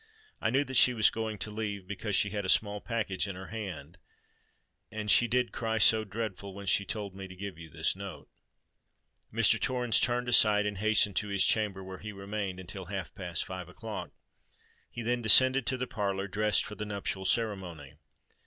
[0.41, 3.35] I knew that she was going to leave, because she had a small package in
[3.35, 3.99] her hand;
[4.91, 8.27] and she did cry so dreadful when she told me to give you this note."
[9.31, 9.61] Mr.
[9.61, 13.69] Torrens turned aside, and hastened to his chamber, where he remained until half past five
[13.69, 14.09] o'clock.
[14.89, 17.97] He then descended to the parlour, dressed for the nuptial ceremony.